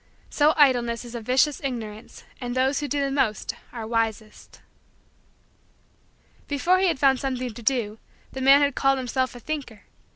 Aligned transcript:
So 0.31 0.55
idleness 0.57 1.05
is 1.05 1.13
a 1.13 1.21
vicious 1.21 1.61
ignorance 1.63 2.23
and 2.41 2.55
those 2.55 2.79
who 2.79 2.87
do 2.87 3.01
the 3.01 3.11
most 3.11 3.53
are 3.71 3.85
wisest. 3.85 4.59
Before 6.47 6.79
he 6.79 6.87
had 6.87 6.97
found 6.97 7.19
something 7.19 7.53
to 7.53 7.61
do 7.61 7.99
the 8.31 8.41
man 8.41 8.61
had 8.61 8.73
called 8.73 8.97
himself 8.97 9.35
a 9.35 9.39
thinker. 9.39 9.83